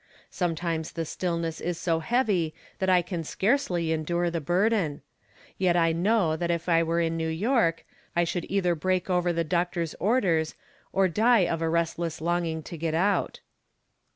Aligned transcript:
Sometimes 0.31 0.93
the 0.93 1.05
stillness 1.05 1.61
is 1.61 1.77
so 1.77 1.99
heavy 1.99 2.55
that 2.79 2.89
I 2.89 3.03
can 3.03 3.23
scarcely 3.23 3.91
endure 3.91 4.31
the 4.31 4.41
bur 4.41 4.67
den. 4.69 5.03
Yet 5.59 5.77
I 5.77 5.91
know 5.91 6.35
that 6.35 6.49
if 6.49 6.67
I 6.67 6.81
were 6.81 6.99
in 6.99 7.15
New 7.15 7.29
York 7.29 7.85
I 8.15 8.23
should 8.23 8.47
either 8.49 8.73
break 8.73 9.11
over 9.11 9.31
the 9.31 9.43
doctor's 9.43 9.93
orders 9.99 10.55
or 10.91 11.07
die 11.07 11.41
of 11.47 11.61
a 11.61 11.69
restless 11.69 12.19
longing 12.19 12.63
to 12.63 12.79
get 12.79 12.95
out. 12.95 13.41